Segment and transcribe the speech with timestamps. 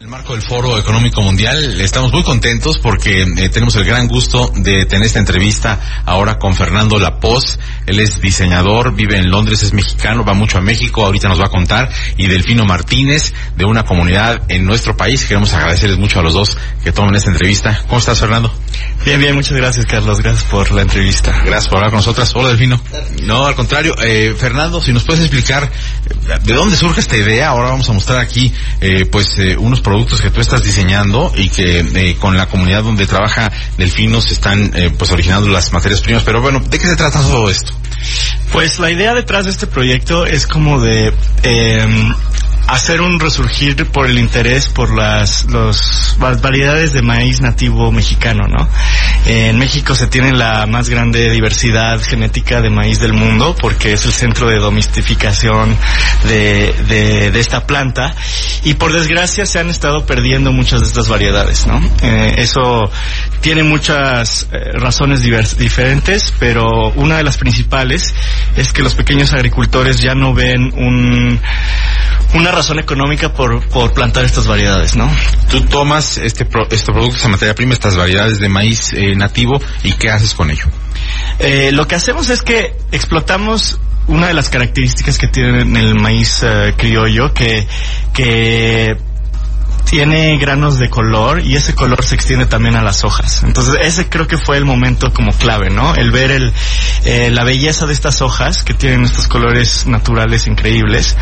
[0.00, 4.08] En el marco del Foro Económico Mundial estamos muy contentos porque eh, tenemos el gran
[4.08, 7.58] gusto de tener esta entrevista ahora con Fernando Lapoz.
[7.84, 11.48] Él es diseñador, vive en Londres, es mexicano, va mucho a México, ahorita nos va
[11.48, 11.92] a contar.
[12.16, 15.26] Y Delfino Martínez, de una comunidad en nuestro país.
[15.26, 17.82] Queremos agradecerles mucho a los dos que tomen esta entrevista.
[17.86, 18.50] ¿Cómo estás, Fernando?
[19.04, 20.20] Bien, bien, muchas gracias, Carlos.
[20.20, 21.42] Gracias por la entrevista.
[21.44, 22.34] Gracias por hablar con nosotras.
[22.34, 22.80] Hola, Delfino.
[23.24, 23.94] No, al contrario.
[24.02, 27.48] Eh, Fernando, si nos puedes explicar eh, de dónde surge esta idea.
[27.48, 31.48] Ahora vamos a mostrar aquí, eh, pues, eh, unos productos que tú estás diseñando y
[31.48, 36.00] que eh, con la comunidad donde trabaja Delfino se están, eh, pues, originando las materias
[36.00, 36.22] primas.
[36.22, 37.72] Pero bueno, ¿de qué se trata todo esto?
[38.52, 41.88] Pues la idea detrás de este proyecto es como de eh,
[42.66, 48.46] hacer un resurgir por el interés por las, los, las variedades de maíz nativo mexicano,
[48.48, 48.68] ¿no?
[49.26, 54.04] En México se tiene la más grande diversidad genética de maíz del mundo porque es
[54.04, 55.76] el centro de domestificación
[56.28, 58.14] de, de, esta planta
[58.64, 61.80] y por desgracia se han estado perdiendo muchas de estas variedades, ¿no?
[62.02, 62.90] Eh, eso
[63.40, 68.14] tiene muchas eh, razones diferentes, pero una de las principales
[68.56, 71.40] es que los pequeños agricultores ya no ven un,
[72.34, 75.10] una razón económica por, por plantar estas variedades, ¿no?
[75.50, 79.60] Tú tomas este, pro- este producto, esta materia prima, estas variedades de maíz eh, nativo
[79.82, 80.64] y ¿qué haces con ello?
[81.38, 86.40] Eh, lo que hacemos es que explotamos una de las características que tiene el maíz
[86.42, 87.66] eh, criollo, que,
[88.12, 88.96] que
[89.84, 93.42] tiene granos de color y ese color se extiende también a las hojas.
[93.42, 95.94] Entonces ese creo que fue el momento como clave, ¿no?
[95.96, 96.52] El ver el,
[97.04, 101.16] eh, la belleza de estas hojas que tienen estos colores naturales increíbles.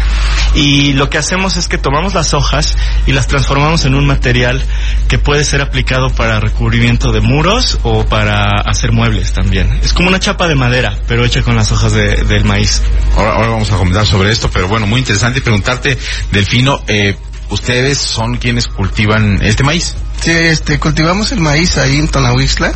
[0.55, 2.77] Y lo que hacemos es que tomamos las hojas
[3.07, 4.63] y las transformamos en un material
[5.09, 9.71] que puede ser aplicado para recubrimiento de muros o para hacer muebles también.
[9.83, 12.83] Es como una chapa de madera, pero hecha con las hojas de- del maíz.
[13.17, 15.97] Ahora, ahora vamos a comentar sobre esto, pero bueno, muy interesante preguntarte,
[16.33, 17.17] Delfino, eh,
[17.51, 19.95] ustedes son quienes cultivan este maíz.
[20.21, 22.73] Sí, este, cultivamos el maíz ahí en Tonahuixla.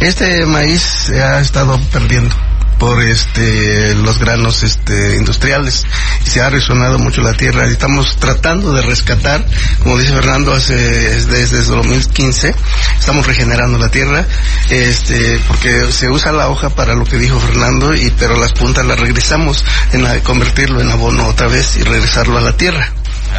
[0.00, 2.34] Este maíz se ha estado perdiendo
[2.80, 5.86] por este los granos este industriales.
[6.24, 7.68] Se ha resonado mucho la tierra.
[7.68, 9.44] Y estamos tratando de rescatar
[9.82, 12.54] como dice Fernando hace desde, desde 2015
[12.98, 14.26] estamos regenerando la tierra
[14.70, 18.84] este porque se usa la hoja para lo que dijo Fernando y pero las puntas
[18.86, 22.92] las regresamos en la, convertirlo en abono otra vez y regresarlo a la tierra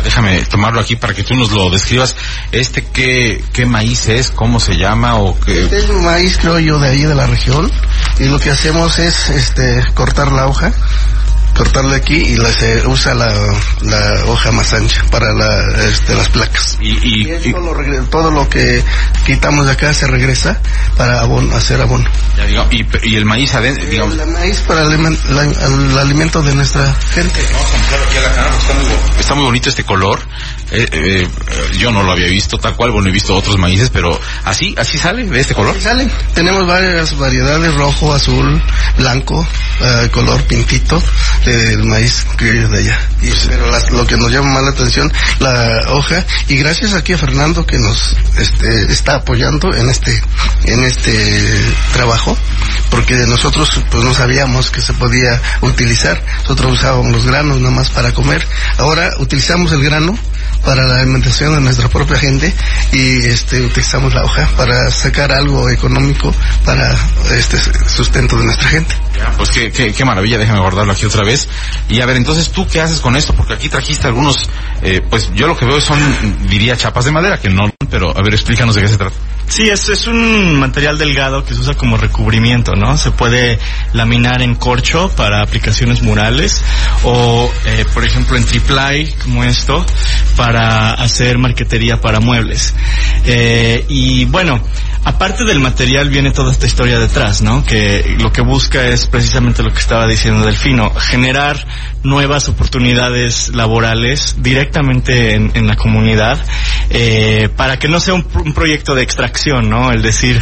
[0.03, 2.15] Déjame tomarlo aquí para que tú nos lo describas.
[2.51, 4.31] Este, ¿qué, qué maíz es?
[4.31, 5.15] ¿Cómo se llama?
[5.15, 5.63] o qué?
[5.63, 7.71] Este es un maíz, creo yo, de ahí de la región.
[8.19, 10.71] Y lo que hacemos es este cortar la hoja,
[11.55, 13.27] cortarla aquí y la, se usa la,
[13.81, 16.77] la hoja más ancha para la, este, las placas.
[16.81, 18.83] Y, y- Y y- todo, lo, todo lo que
[19.25, 20.59] quitamos de acá se regresa
[20.97, 22.09] para abono, hacer abono.
[22.37, 24.17] ya digo, y, y el maíz adentro, digamos.
[24.17, 24.95] El maíz para la-
[25.43, 27.39] el alimento de nuestra gente.
[27.41, 30.19] Aquí a la está muy, bo- está muy bonito este color.
[30.71, 33.89] Eh, eh, eh, yo no lo había visto tal cual, bueno, he visto otros maíces,
[33.89, 35.75] pero así, así sale, de este color.
[35.77, 36.07] Y sale.
[36.33, 38.61] Tenemos varias variedades, rojo, azul,
[38.97, 39.45] blanco,
[39.81, 41.01] eh, color pintito
[41.45, 42.99] del maíz criollo de allá.
[43.21, 47.13] Y, pero las- lo que nos llama más la atención, la hoja, y gracias aquí
[47.13, 50.21] a Fernando que nos este, está apoyando en este,
[50.65, 52.37] en este trabajo,
[52.89, 56.21] porque nosotros pues no sabíamos que se podía utilizar.
[56.43, 58.45] Nosotros usábamos los granos nada más para comer.
[58.77, 60.17] Ahora utilizamos el grano
[60.63, 62.53] para la alimentación de nuestra propia gente
[62.91, 66.33] y este utilizamos la hoja para sacar algo económico
[66.65, 66.95] para
[67.35, 67.57] este
[67.89, 68.95] sustento de nuestra gente.
[69.37, 71.47] Pues qué, qué, qué maravilla, déjame guardarlo aquí otra vez.
[71.89, 73.33] Y a ver, entonces, ¿tú qué haces con esto?
[73.33, 74.49] Porque aquí trajiste algunos,
[74.81, 75.99] eh, pues yo lo que veo son,
[76.47, 79.15] diría, chapas de madera, que no, pero a ver, explícanos de qué se trata.
[79.51, 82.97] Sí, es, es un material delgado que se usa como recubrimiento, ¿no?
[82.97, 83.59] Se puede
[83.91, 86.63] laminar en corcho para aplicaciones murales
[87.03, 89.85] o, eh, por ejemplo, en triplay, como esto,
[90.37, 92.73] para hacer marquetería para muebles.
[93.25, 94.61] Eh, y bueno,
[95.03, 97.63] aparte del material viene toda esta historia detrás, ¿no?
[97.65, 101.65] Que lo que busca es precisamente lo que estaba diciendo Delfino, generar
[102.03, 106.39] nuevas oportunidades laborales directamente en, en la comunidad,
[106.89, 109.91] eh, para que no sea un, un proyecto de extracción, ¿no?
[109.91, 110.41] El decir,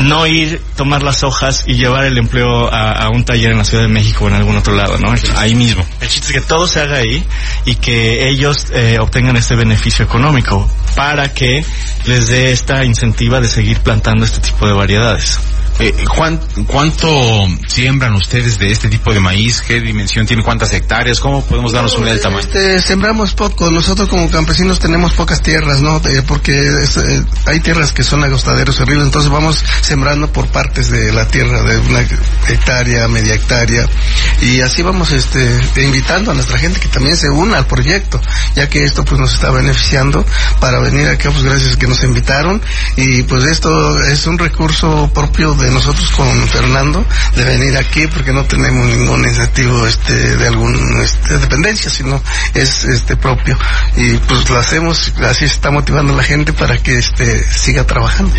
[0.00, 3.84] no ir, tomar las hojas y llevar el empleo a, un taller en la Ciudad
[3.84, 5.14] de México o en algún otro lado, ¿no?
[5.36, 5.84] ahí mismo.
[6.00, 7.24] El chiste es que todo se haga ahí
[7.64, 11.64] y que ellos eh, obtengan este beneficio económico para que
[12.06, 15.38] les dé esta incentiva de seguir plantando este tipo de variedades.
[15.80, 15.94] Eh,
[16.66, 17.08] ¿Cuánto
[17.66, 19.62] siembran ustedes de este tipo de maíz?
[19.62, 20.42] ¿Qué dimensión tiene?
[20.42, 21.20] ¿Cuántas hectáreas?
[21.20, 22.40] ¿Cómo podemos darnos una idea del tamaño?
[22.40, 23.70] Este, sembramos poco.
[23.70, 25.96] Nosotros como campesinos tenemos pocas tierras, ¿no?
[26.06, 31.12] Eh, porque eh, hay tierras que son agostaderos horribles, entonces vamos sembrando por partes de
[31.12, 32.00] la tierra, de una
[32.48, 33.86] hectárea, media hectárea,
[34.42, 38.20] y así vamos este, invitando a nuestra gente que también se una al proyecto,
[38.54, 40.26] ya que esto pues nos está beneficiando
[40.60, 42.60] para venir acá, pues gracias que nos invitaron,
[42.96, 48.32] y pues esto es un recurso propio de nosotros con Fernando de venir aquí porque
[48.32, 52.20] no tenemos ningún incentivo este de algún este, dependencia sino
[52.54, 53.58] es este propio.
[53.96, 58.34] Y pues lo hacemos así está motivando a la gente para que este siga trabajando.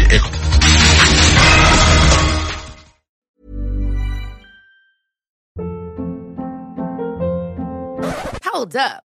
[8.54, 9.11] Hold up